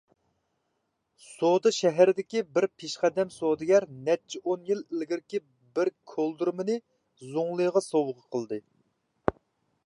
سودا 1.25 1.71
شەھىرىدىكى 1.79 2.41
بىر 2.55 2.67
پېشقەدەم 2.83 3.29
سودىگەر 3.35 3.85
نەچچە 4.07 4.41
ئون 4.47 4.65
يىل 4.71 4.81
ئىلگىرىكى 4.89 5.41
بىر 5.77 5.93
كولدۇرمىنى 6.15 6.79
زۇڭلىغا 7.29 7.85
سوۋغا 7.91 8.27
قىلدى. 8.35 8.61